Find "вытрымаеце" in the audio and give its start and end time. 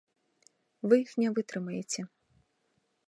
1.35-2.01